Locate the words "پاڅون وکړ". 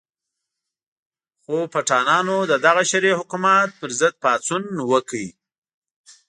4.23-5.21